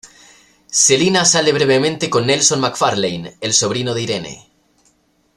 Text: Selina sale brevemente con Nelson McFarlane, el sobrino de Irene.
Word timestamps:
Selina 0.65 1.25
sale 1.25 1.51
brevemente 1.53 2.09
con 2.09 2.25
Nelson 2.25 2.59
McFarlane, 2.59 3.35
el 3.39 3.53
sobrino 3.53 3.93
de 3.93 4.01
Irene. 4.01 4.47